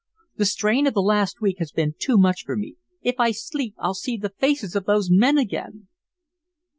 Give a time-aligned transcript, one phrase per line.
[0.37, 2.73] The strain of the last week has been too much for me.
[3.03, 5.89] If I sleep I'll see the faces of those men again."